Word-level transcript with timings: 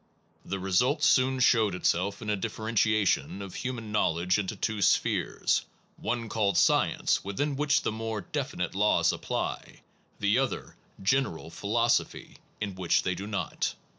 The 0.43 0.57
result 0.57 1.03
soon 1.03 1.39
showed 1.41 1.75
itself 1.75 2.23
in 2.23 2.29
a 2.31 2.35
differentiation 2.35 3.39
of 3.39 3.53
human 3.53 3.91
knowledge 3.91 4.39
into 4.39 4.55
two 4.55 4.81
spheres, 4.81 5.63
one 5.95 6.27
called 6.27 6.55
Sci 6.55 6.87
ence, 6.89 7.23
within 7.23 7.55
which 7.55 7.83
the 7.83 7.91
more 7.91 8.21
definite 8.21 8.73
laws 8.73 9.13
apply, 9.13 9.81
the 10.19 10.39
other 10.39 10.75
General 11.03 11.51
Philosophy/ 11.51 12.37
in 12.59 12.73
which 12.73 13.03
they 13.03 13.13
do 13.13 13.27
not. 13.27 13.75